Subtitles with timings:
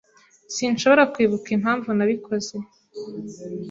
[0.55, 2.55] Sinshobora kwibuka impamvu nabikoze.